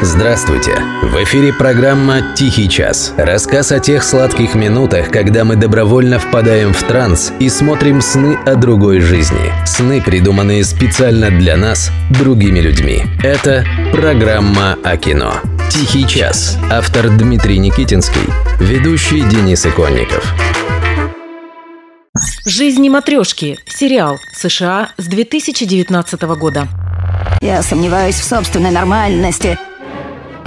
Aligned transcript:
Здравствуйте! 0.00 0.76
В 1.02 1.24
эфире 1.24 1.52
программа 1.52 2.32
«Тихий 2.36 2.68
час». 2.68 3.12
Рассказ 3.16 3.72
о 3.72 3.80
тех 3.80 4.04
сладких 4.04 4.54
минутах, 4.54 5.10
когда 5.10 5.44
мы 5.44 5.56
добровольно 5.56 6.20
впадаем 6.20 6.72
в 6.72 6.80
транс 6.84 7.32
и 7.40 7.48
смотрим 7.48 8.00
сны 8.00 8.38
о 8.46 8.54
другой 8.54 9.00
жизни. 9.00 9.52
Сны, 9.66 10.00
придуманные 10.00 10.62
специально 10.62 11.30
для 11.30 11.56
нас, 11.56 11.90
другими 12.10 12.60
людьми. 12.60 13.02
Это 13.24 13.64
программа 13.92 14.78
о 14.84 14.96
кино. 14.96 15.34
«Тихий 15.68 16.06
час». 16.06 16.56
Автор 16.70 17.10
Дмитрий 17.10 17.58
Никитинский. 17.58 18.32
Ведущий 18.60 19.22
Денис 19.22 19.66
Иконников. 19.66 20.32
«Жизни 22.46 22.88
матрешки»– 22.88 23.58
сериал 23.66 24.18
США 24.32 24.90
с 24.96 25.06
2019 25.06 26.22
года. 26.38 26.68
Я 27.40 27.62
сомневаюсь 27.62 28.16
в 28.16 28.24
собственной 28.24 28.70
нормальности. 28.70 29.58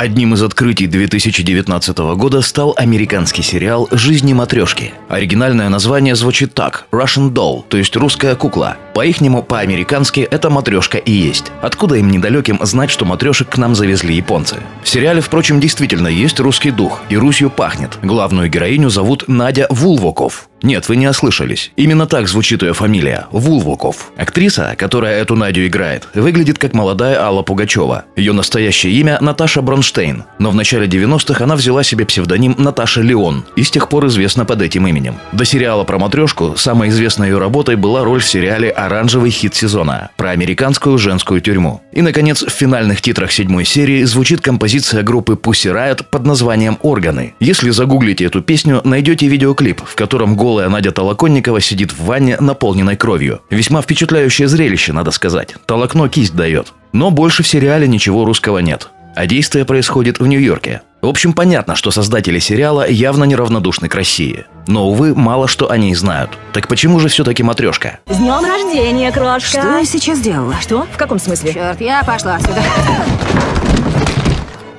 Одним 0.01 0.33
из 0.33 0.41
открытий 0.41 0.87
2019 0.87 1.95
года 2.15 2.41
стал 2.41 2.73
американский 2.75 3.43
сериал 3.43 3.87
«Жизни 3.91 4.33
матрешки». 4.33 4.95
Оригинальное 5.09 5.69
название 5.69 6.15
звучит 6.15 6.55
так– 6.55 6.87
Russian 6.91 7.29
Doll, 7.29 7.63
то 7.69 7.77
есть 7.77 7.95
русская 7.95 8.33
кукла. 8.33 8.77
По-ихнему, 8.95 9.43
по-американски, 9.43 10.21
это 10.21 10.49
матрешка 10.49 10.97
и 10.97 11.11
есть. 11.11 11.51
Откуда 11.61 11.97
им 11.97 12.09
недалеким 12.09 12.57
знать, 12.65 12.89
что 12.89 13.05
матрешек 13.05 13.49
к 13.49 13.57
нам 13.59 13.75
завезли 13.75 14.15
японцы? 14.15 14.55
В 14.83 14.89
сериале, 14.89 15.21
впрочем, 15.21 15.59
действительно 15.59 16.07
есть 16.07 16.39
русский 16.39 16.71
дух, 16.71 17.03
и 17.09 17.15
Русью 17.15 17.51
пахнет. 17.51 17.99
Главную 18.01 18.49
героиню 18.49 18.89
зовут 18.89 19.25
Надя 19.27 19.67
Вулвоков. 19.69 20.49
Нет, 20.61 20.87
вы 20.89 20.95
не 20.95 21.07
ослышались. 21.07 21.71
Именно 21.75 22.05
так 22.05 22.27
звучит 22.27 22.61
ее 22.61 22.73
фамилия– 22.73 23.25
Вулвоков. 23.31 24.11
Актриса, 24.15 24.75
которая 24.77 25.21
эту 25.21 25.35
Надю 25.35 25.65
играет, 25.65 26.07
выглядит 26.13 26.59
как 26.59 26.73
молодая 26.73 27.19
Алла 27.19 27.41
Пугачева. 27.41 28.05
Ее 28.15 28.33
настоящее 28.33 28.93
имя– 28.93 29.17
Наташа 29.21 29.61
Бронштейн. 29.61 30.25
Но 30.37 30.51
в 30.51 30.55
начале 30.55 30.87
90-х 30.87 31.43
она 31.43 31.55
взяла 31.55 31.83
себе 31.83 32.05
псевдоним 32.05 32.55
Наташа 32.59 33.01
Леон 33.01 33.43
и 33.55 33.63
с 33.63 33.71
тех 33.71 33.89
пор 33.89 34.05
известна 34.07 34.45
под 34.45 34.61
этим 34.61 34.87
именем. 34.87 35.15
До 35.31 35.45
сериала 35.45 35.83
про 35.83 35.97
матрешку 35.97 36.55
самой 36.57 36.89
известной 36.89 37.29
ее 37.29 37.39
работой 37.39 37.75
была 37.75 38.03
роль 38.03 38.21
в 38.21 38.27
сериале 38.27 38.69
«Оранжевый 38.69 39.31
хит 39.31 39.55
сезона» 39.55 40.11
про 40.15 40.29
американскую 40.29 40.97
женскую 40.99 41.41
тюрьму. 41.41 41.81
И, 41.91 42.01
наконец, 42.01 42.43
в 42.43 42.49
финальных 42.49 43.01
титрах 43.01 43.31
седьмой 43.31 43.65
серии 43.65 44.03
звучит 44.03 44.41
композиция 44.41 45.01
группы 45.01 45.33
Pussy 45.33 45.73
Riot 45.73 46.05
под 46.09 46.25
названием 46.25 46.77
«Органы». 46.83 47.33
Если 47.39 47.71
загуглите 47.71 48.25
эту 48.25 48.41
песню, 48.41 48.81
найдете 48.83 49.27
видеоклип, 49.27 49.81
в 49.83 49.95
котором 49.95 50.35
голос 50.35 50.50
голая 50.51 50.67
Надя 50.67 50.91
Толоконникова 50.91 51.61
сидит 51.61 51.93
в 51.93 52.03
ванне, 52.03 52.35
наполненной 52.37 52.97
кровью. 52.97 53.39
Весьма 53.49 53.81
впечатляющее 53.81 54.49
зрелище, 54.49 54.91
надо 54.91 55.11
сказать. 55.11 55.55
Толокно 55.65 56.09
кисть 56.09 56.35
дает. 56.35 56.73
Но 56.91 57.09
больше 57.09 57.41
в 57.41 57.47
сериале 57.47 57.87
ничего 57.87 58.25
русского 58.25 58.59
нет. 58.59 58.89
А 59.15 59.27
действие 59.27 59.63
происходит 59.63 60.19
в 60.19 60.27
Нью-Йорке. 60.27 60.81
В 61.01 61.07
общем, 61.07 61.31
понятно, 61.31 61.75
что 61.75 61.89
создатели 61.89 62.39
сериала 62.39 62.85
явно 62.87 63.23
неравнодушны 63.23 63.87
к 63.87 63.95
России. 63.95 64.45
Но, 64.67 64.89
увы, 64.89 65.15
мало 65.15 65.47
что 65.47 65.71
о 65.71 65.77
ней 65.77 65.95
знают. 65.95 66.31
Так 66.51 66.67
почему 66.67 66.99
же 66.99 67.07
все-таки 67.07 67.43
матрешка? 67.43 67.99
С 68.09 68.17
днем 68.17 68.43
рождения, 68.43 69.09
крошка! 69.13 69.61
Что 69.61 69.77
я 69.77 69.85
сейчас 69.85 70.19
делала? 70.19 70.55
Что? 70.59 70.85
В 70.93 70.97
каком 70.97 71.17
смысле? 71.17 71.53
Черт, 71.53 71.79
я 71.79 72.03
пошла 72.03 72.39
сюда. 72.41 72.61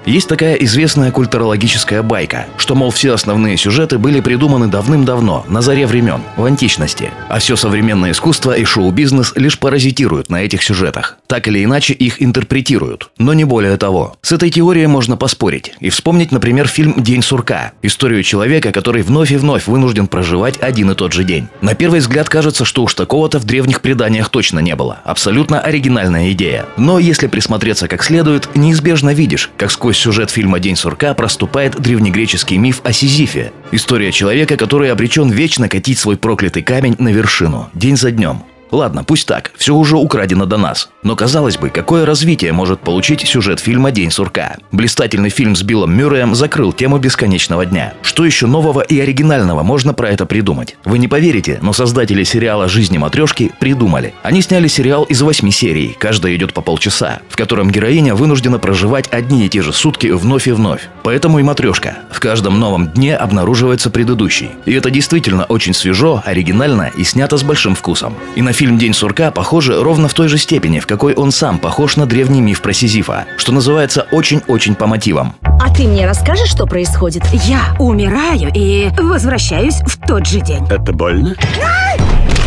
Есть 0.04 0.28
такая 0.28 0.56
известная 0.56 1.12
культурологическая 1.12 2.02
байка, 2.02 2.46
что, 2.56 2.74
мол, 2.74 2.90
все 2.90 3.14
основные 3.14 3.56
сюжеты 3.56 3.98
были 3.98 4.20
придуманы 4.20 4.66
давным-давно, 4.66 5.46
на 5.48 5.62
заре 5.62 5.86
времен, 5.86 6.22
в 6.36 6.44
античности, 6.44 7.10
а 7.28 7.38
все 7.38 7.54
современное 7.54 8.10
искусство 8.10 8.52
и 8.52 8.64
шоу-бизнес 8.64 9.32
лишь 9.36 9.58
паразитируют 9.58 10.28
на 10.28 10.42
этих 10.42 10.62
сюжетах. 10.62 11.18
Так 11.32 11.48
или 11.48 11.64
иначе 11.64 11.94
их 11.94 12.20
интерпретируют, 12.20 13.10
но 13.16 13.32
не 13.32 13.44
более 13.44 13.78
того. 13.78 14.18
С 14.20 14.32
этой 14.32 14.50
теорией 14.50 14.86
можно 14.86 15.16
поспорить 15.16 15.72
и 15.80 15.88
вспомнить, 15.88 16.30
например, 16.30 16.68
фильм 16.68 17.02
«День 17.02 17.22
сурка», 17.22 17.72
историю 17.80 18.22
человека, 18.22 18.70
который 18.70 19.00
вновь 19.00 19.32
и 19.32 19.38
вновь 19.38 19.66
вынужден 19.66 20.08
проживать 20.08 20.60
один 20.60 20.90
и 20.90 20.94
тот 20.94 21.14
же 21.14 21.24
день. 21.24 21.48
На 21.62 21.74
первый 21.74 22.00
взгляд 22.00 22.28
кажется, 22.28 22.66
что 22.66 22.82
уж 22.82 22.92
такого-то 22.92 23.38
в 23.38 23.46
древних 23.46 23.80
преданиях 23.80 24.28
точно 24.28 24.58
не 24.58 24.76
было. 24.76 24.98
Абсолютно 25.04 25.58
оригинальная 25.58 26.32
идея. 26.32 26.66
Но 26.76 26.98
если 26.98 27.28
присмотреться 27.28 27.88
как 27.88 28.04
следует, 28.04 28.54
неизбежно 28.54 29.14
видишь, 29.14 29.48
как 29.56 29.70
сквозь 29.70 29.96
сюжет 29.96 30.28
фильма 30.28 30.60
«День 30.60 30.76
сурка» 30.76 31.14
проступает 31.14 31.80
древнегреческий 31.80 32.58
миф 32.58 32.82
о 32.84 32.92
Сизифе. 32.92 33.52
История 33.70 34.12
человека, 34.12 34.58
который 34.58 34.92
обречен 34.92 35.30
вечно 35.30 35.70
катить 35.70 35.98
свой 35.98 36.18
проклятый 36.18 36.62
камень 36.62 36.96
на 36.98 37.08
вершину, 37.08 37.70
день 37.72 37.96
за 37.96 38.10
днем. 38.10 38.42
Ладно, 38.72 39.04
пусть 39.04 39.28
так, 39.28 39.52
все 39.54 39.74
уже 39.74 39.96
украдено 39.96 40.46
до 40.46 40.56
нас. 40.56 40.88
Но 41.02 41.14
казалось 41.14 41.58
бы, 41.58 41.68
какое 41.68 42.06
развитие 42.06 42.52
может 42.52 42.80
получить 42.80 43.20
сюжет 43.20 43.60
фильма 43.60 43.90
«День 43.90 44.10
сурка»? 44.10 44.56
Блистательный 44.72 45.28
фильм 45.28 45.54
с 45.54 45.62
Биллом 45.62 45.94
Мюрреем 45.94 46.34
закрыл 46.34 46.72
тему 46.72 46.96
бесконечного 46.96 47.66
дня. 47.66 47.92
Что 48.00 48.24
еще 48.24 48.46
нового 48.46 48.80
и 48.80 48.98
оригинального 48.98 49.62
можно 49.62 49.92
про 49.92 50.08
это 50.08 50.24
придумать? 50.24 50.76
Вы 50.86 50.96
не 50.98 51.06
поверите, 51.06 51.58
но 51.60 51.74
создатели 51.74 52.24
сериала 52.24 52.66
«Жизни 52.66 52.96
матрешки» 52.96 53.52
придумали. 53.60 54.14
Они 54.22 54.40
сняли 54.40 54.68
сериал 54.68 55.04
из 55.04 55.20
восьми 55.20 55.52
серий, 55.52 55.94
каждая 55.98 56.34
идет 56.34 56.54
по 56.54 56.62
полчаса, 56.62 57.20
в 57.28 57.36
котором 57.36 57.70
героиня 57.70 58.14
вынуждена 58.14 58.58
проживать 58.58 59.06
одни 59.12 59.44
и 59.44 59.50
те 59.50 59.60
же 59.60 59.74
сутки 59.74 60.06
вновь 60.06 60.48
и 60.48 60.52
вновь. 60.52 60.88
Поэтому 61.02 61.38
и 61.40 61.42
матрешка. 61.42 61.98
В 62.10 62.20
каждом 62.20 62.58
новом 62.58 62.88
дне 62.88 63.16
обнаруживается 63.16 63.90
предыдущий. 63.90 64.52
И 64.64 64.72
это 64.72 64.88
действительно 64.88 65.44
очень 65.44 65.74
свежо, 65.74 66.22
оригинально 66.24 66.90
и 66.96 67.04
снято 67.04 67.36
с 67.36 67.42
большим 67.42 67.74
вкусом. 67.74 68.14
И 68.34 68.40
на 68.40 68.52
Фильм 68.62 68.78
«День 68.78 68.94
сурка» 68.94 69.32
похоже 69.32 69.82
ровно 69.82 70.06
в 70.06 70.14
той 70.14 70.28
же 70.28 70.38
степени, 70.38 70.78
в 70.78 70.86
какой 70.86 71.14
он 71.14 71.32
сам 71.32 71.58
похож 71.58 71.96
на 71.96 72.06
древний 72.06 72.40
миф 72.40 72.62
про 72.62 72.72
Сизифа, 72.72 73.24
что 73.36 73.50
называется 73.50 74.06
очень-очень 74.12 74.76
по 74.76 74.86
мотивам. 74.86 75.34
А 75.42 75.74
ты 75.74 75.82
мне 75.82 76.06
расскажешь, 76.06 76.48
что 76.48 76.64
происходит? 76.64 77.24
Я 77.32 77.74
умираю 77.80 78.52
и 78.54 78.88
возвращаюсь 78.96 79.80
в 79.84 79.98
тот 80.06 80.28
же 80.28 80.38
день. 80.42 80.64
Это 80.70 80.92
больно? 80.92 81.34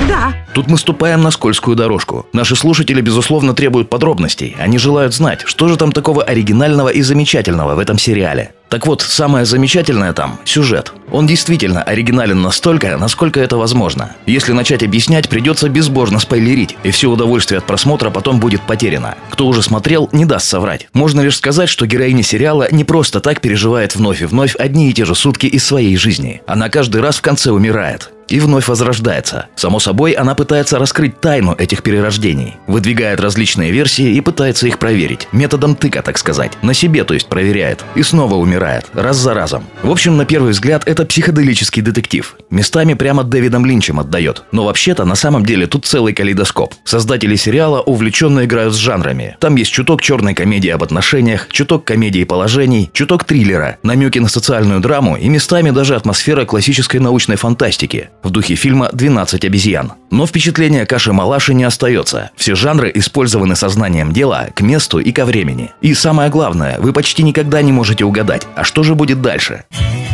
Да. 0.08 0.34
Тут 0.54 0.68
мы 0.68 0.78
ступаем 0.78 1.22
на 1.22 1.32
скользкую 1.32 1.76
дорожку. 1.76 2.26
Наши 2.32 2.56
слушатели, 2.56 3.02
безусловно, 3.02 3.54
требуют 3.54 3.90
подробностей. 3.90 4.56
Они 4.58 4.78
желают 4.78 5.14
знать, 5.14 5.42
что 5.46 5.68
же 5.68 5.76
там 5.76 5.92
такого 5.92 6.24
оригинального 6.24 6.88
и 6.88 7.02
замечательного 7.02 7.76
в 7.76 7.80
этом 7.80 7.98
сериале. 7.98 8.54
Так 8.70 8.88
вот, 8.88 9.02
самое 9.02 9.46
замечательное 9.46 10.14
там– 10.14 10.40
сюжет. 10.46 10.92
Он 11.12 11.28
действительно 11.28 11.84
оригинален 11.84 12.42
настолько, 12.42 12.98
насколько 12.98 13.40
это 13.40 13.58
возможно. 13.58 14.16
Если 14.26 14.54
начать 14.54 14.84
объяснять, 14.84 15.30
придется 15.30 15.70
безбожно 15.70 16.20
спойлерить, 16.20 16.76
и 16.84 16.92
все 16.92 17.10
удовольствие 17.10 17.60
от 17.60 17.66
просмотра 17.66 18.10
потом 18.10 18.40
будет 18.40 18.62
потеряно. 18.62 19.16
Кто 19.30 19.48
уже 19.48 19.62
смотрел, 19.62 20.10
не 20.12 20.26
даст 20.26 20.48
соврать. 20.48 20.88
Можно 20.94 21.22
лишь 21.22 21.38
сказать, 21.38 21.70
что 21.70 21.86
героиня 21.86 22.24
сериала 22.24 22.68
не 22.72 22.84
просто 22.84 23.20
так 23.20 23.40
переживает 23.40 23.96
вновь 23.96 24.22
и 24.22 24.26
вновь 24.26 24.56
одни 24.56 24.90
и 24.90 24.94
те 24.94 25.06
же 25.06 25.16
сутки 25.16 25.46
из 25.46 25.64
своей 25.64 25.96
жизни. 25.96 26.42
Она 26.48 26.70
каждый 26.70 27.02
раз 27.02 27.18
в 27.18 27.22
конце 27.22 27.52
умирает 27.52 28.12
и 28.28 28.40
вновь 28.40 28.68
возрождается. 28.68 29.48
Само 29.56 29.80
собой, 29.80 30.12
она 30.14 30.36
пытается 30.36 30.80
раскрыть 30.80 31.20
тайну 31.20 31.54
этих 31.54 31.84
перерождений, 31.84 32.58
выдвигает 32.68 33.20
различные 33.20 33.72
версии 33.72 34.16
и 34.16 34.22
пытается 34.22 34.68
их 34.68 34.80
проверить. 34.80 35.28
Методом 35.32 35.76
тыка, 35.76 36.02
так 36.02 36.18
сказать. 36.18 36.52
На 36.62 36.74
себе, 36.74 37.04
то 37.04 37.14
есть, 37.14 37.28
проверяет. 37.28 37.84
И 37.96 38.04
снова 38.04 38.36
умирает. 38.36 38.86
Раз 38.94 39.18
за 39.18 39.34
разом. 39.34 39.66
В 39.84 39.92
общем, 39.92 40.18
на 40.18 40.26
первый 40.26 40.52
взгляд, 40.52 40.84
это 40.88 41.06
психоделический 41.06 41.82
детектив. 41.82 42.36
Местами 42.50 42.94
прямо 42.94 43.24
Дэвидом 43.24 43.66
Линчем 43.66 44.00
отдает. 44.00 44.44
Но 44.52 44.66
вообще-то, 44.66 45.06
на 45.06 45.16
самом 45.16 45.46
деле, 45.46 45.68
тут 45.68 45.86
целый 45.86 46.14
калейдоскоп. 46.14 46.74
Создатели 46.84 47.36
сериала 47.36 47.82
увлеченно 47.82 48.46
играют 48.46 48.74
с 48.74 48.78
жанрами. 48.78 49.38
Там 49.40 49.56
есть 49.56 49.72
чуток 49.72 50.02
черной 50.02 50.34
комедии 50.34 50.70
об 50.70 50.84
отношениях, 50.84 51.48
чуток 51.52 51.86
комедии 51.86 52.24
положений, 52.24 52.90
чуток 52.94 53.24
триллера, 53.24 53.78
намеки 53.84 54.20
на 54.20 54.28
социальную 54.28 54.80
драму 54.80 55.16
и 55.16 55.28
местами 55.30 55.72
даже 55.72 55.96
атмосфера 55.96 56.46
классической 56.46 57.00
научной 57.00 57.36
фантастики 57.36 58.10
в 58.24 58.30
духе 58.30 58.56
фильма 58.56 58.90
«12 58.92 59.46
обезьян». 59.46 59.94
Но 60.12 60.26
впечатление 60.26 60.86
каши-малаши 60.86 61.54
не 61.54 61.64
остается. 61.64 62.32
Все 62.36 62.56
жанры 62.56 62.92
использованы 62.94 63.56
сознанием 63.56 64.12
дела 64.12 64.48
к 64.56 64.62
месту 64.62 65.00
и 65.00 65.12
ко 65.12 65.26
времени. 65.26 65.72
И 65.82 65.94
самое 65.94 66.30
главное, 66.30 66.80
вы 66.80 66.94
почти 66.94 67.24
никогда 67.24 67.62
не 67.62 67.72
можете 67.72 68.06
угадать, 68.06 68.48
а 68.56 68.64
что 68.64 68.84
же 68.84 68.96
будет 68.96 69.22
дальше. 69.22 69.66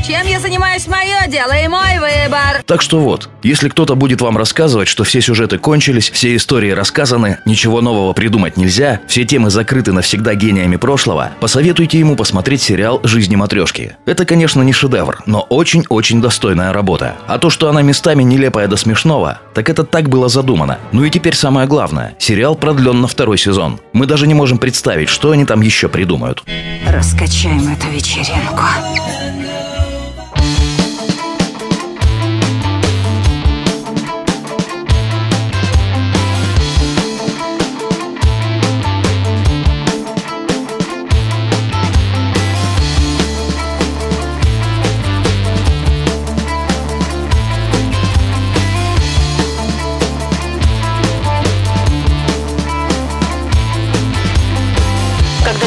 Чем 0.05 0.25
я 0.25 0.39
занимаюсь, 0.39 0.87
мое 0.87 1.27
дело 1.27 1.51
и 1.51 1.67
мой 1.67 1.99
выбор. 1.99 2.63
Так 2.65 2.81
что 2.81 2.99
вот, 2.99 3.29
если 3.43 3.69
кто-то 3.69 3.95
будет 3.95 4.19
вам 4.21 4.35
рассказывать, 4.35 4.87
что 4.87 5.03
все 5.03 5.21
сюжеты 5.21 5.59
кончились, 5.59 6.09
все 6.09 6.35
истории 6.35 6.71
рассказаны, 6.71 7.37
ничего 7.45 7.81
нового 7.81 8.13
придумать 8.13 8.57
нельзя, 8.57 8.99
все 9.07 9.25
темы 9.25 9.51
закрыты 9.51 9.93
навсегда 9.93 10.33
гениями 10.33 10.77
прошлого, 10.77 11.31
посоветуйте 11.39 11.99
ему 11.99 12.15
посмотреть 12.15 12.63
сериал 12.63 12.99
«Жизни 13.03 13.35
матрешки». 13.35 13.95
Это, 14.07 14.25
конечно, 14.25 14.63
не 14.63 14.73
шедевр, 14.73 15.21
но 15.27 15.41
очень-очень 15.41 16.19
достойная 16.19 16.73
работа. 16.73 17.15
А 17.27 17.37
то, 17.37 17.51
что 17.51 17.69
она 17.69 17.83
местами 17.83 18.00
нелепая 18.09 18.67
до 18.67 18.77
смешного, 18.77 19.39
так 19.53 19.69
это 19.69 19.83
так 19.83 20.09
было 20.09 20.29
задумано. 20.29 20.79
Ну 20.91 21.03
и 21.03 21.09
теперь 21.09 21.35
самое 21.35 21.67
главное. 21.67 22.15
Сериал 22.19 22.55
продлен 22.55 23.01
на 23.01 23.07
второй 23.07 23.37
сезон. 23.37 23.79
Мы 23.93 24.05
даже 24.05 24.27
не 24.27 24.33
можем 24.33 24.57
представить, 24.57 25.09
что 25.09 25.31
они 25.31 25.45
там 25.45 25.61
еще 25.61 25.87
придумают. 25.87 26.43
Раскачаем 26.87 27.71
эту 27.71 27.87
вечеринку. 27.89 28.63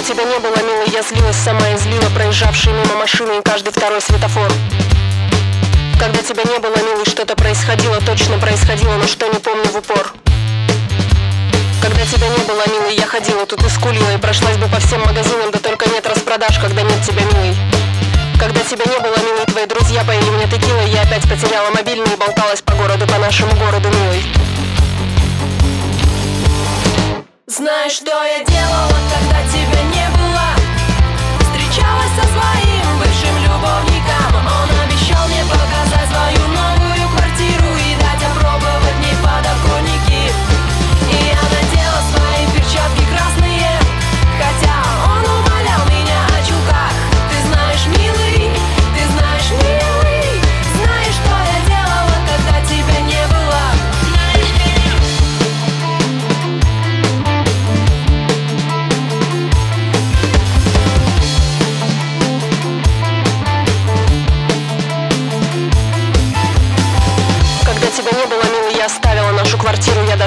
Тебя 0.04 0.24
не 0.24 0.38
было, 0.38 0.56
милый, 0.56 0.90
я 0.92 1.02
злилась 1.02 1.36
сама 1.36 1.66
и 1.70 1.78
злила 1.78 2.10
проезжавшие 2.14 2.74
мимо 2.74 2.94
машины 2.96 3.38
и 3.38 3.42
каждый 3.42 3.72
второй 3.72 4.02
светофор. 4.02 4.52
Когда 5.98 6.22
тебя 6.22 6.42
не 6.44 6.58
было, 6.58 6.76
милый, 6.76 7.06
что-то 7.06 7.34
происходило, 7.34 7.98
точно 8.02 8.38
происходило, 8.38 8.92
но 8.96 9.06
что 9.06 9.26
не 9.28 9.38
помню 9.38 9.64
в 9.64 9.76
упор. 9.76 10.12
Когда 11.80 12.04
тебя 12.04 12.28
не 12.28 12.44
было, 12.44 12.62
милый, 12.66 12.96
я 12.96 13.06
ходила 13.06 13.46
тут 13.46 13.62
и 13.64 13.68
скулила 13.68 14.14
И 14.14 14.18
прошлась 14.18 14.56
бы 14.56 14.68
по 14.68 14.78
всем 14.80 15.00
магазинам, 15.02 15.50
да 15.50 15.58
только 15.58 15.88
нет 15.90 16.06
распродаж, 16.06 16.58
когда 16.58 16.80
нет 16.80 17.02
тебя, 17.02 17.22
милый 17.24 17.54
Когда 18.38 18.60
тебя 18.60 18.84
не 18.86 18.98
было, 18.98 19.16
милый, 19.18 19.44
твои 19.46 19.66
друзья 19.66 20.02
поили 20.02 20.30
мне 20.30 20.46
текила 20.46 20.80
Я 20.86 21.02
опять 21.02 21.28
потеряла 21.28 21.70
мобильный 21.70 22.10
и 22.10 22.16
болталась 22.16 22.62
по 22.62 22.74
городу, 22.74 23.06
по 23.06 23.18
нашему 23.18 23.54
городу, 23.56 23.88
милый 23.88 24.24
Знаешь, 27.46 27.92
что 27.92 28.10
я 28.24 28.42
делала, 28.44 28.93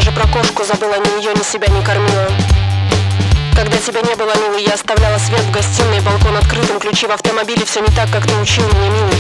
даже 0.07 0.11
про 0.11 0.27
кошку 0.27 0.63
забыла, 0.63 0.95
ни 0.95 1.21
ее, 1.21 1.33
ни 1.33 1.43
себя 1.43 1.67
не 1.67 1.83
кормила. 1.83 2.27
Когда 3.55 3.77
тебя 3.77 4.01
не 4.01 4.15
было, 4.15 4.31
милый, 4.35 4.63
я 4.63 4.73
оставляла 4.73 5.17
свет 5.17 5.41
в 5.41 5.51
гостиной 5.51 5.99
Балкон 6.01 6.37
открытым, 6.37 6.79
ключи 6.79 7.07
в 7.07 7.11
автомобиле 7.11 7.65
Все 7.65 7.79
не 7.79 7.87
так, 7.87 8.09
как 8.11 8.25
ты 8.25 8.33
учил 8.35 8.63
меня, 8.67 8.89
милый. 8.89 9.17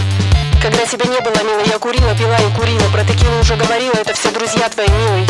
Когда 0.61 0.85
тебя 0.85 1.05
не 1.05 1.19
было, 1.19 1.43
милый, 1.43 1.67
я 1.67 1.79
курила, 1.79 2.13
пила 2.15 2.37
и 2.37 2.55
курила 2.55 2.89
Про 2.91 3.03
текилу 3.03 3.39
уже 3.39 3.55
говорила, 3.55 3.93
это 3.93 4.13
все 4.13 4.29
друзья 4.31 4.69
твои, 4.69 4.87
милый. 4.87 5.27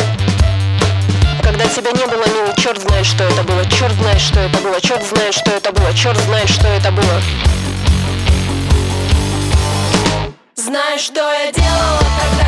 Когда 1.42 1.66
тебя 1.68 1.92
не 1.92 2.06
было, 2.06 2.26
милый, 2.28 2.54
черт 2.58 2.82
знает, 2.82 3.06
что 3.06 3.24
это 3.24 3.44
было 3.44 3.66
Черт 3.66 3.94
знает, 3.94 4.20
что 4.20 4.40
это 4.40 4.58
было, 4.60 4.82
черт 4.82 5.04
знает, 5.06 5.34
что 5.34 5.52
это 5.52 5.72
было 5.72 5.94
Черт 5.94 6.18
знает, 6.18 6.50
что 6.50 6.68
это 6.68 6.92
было. 6.92 7.22
Знаешь, 10.56 11.02
что 11.02 11.22
я 11.22 11.52
делала, 11.52 12.02
когда 12.22 12.47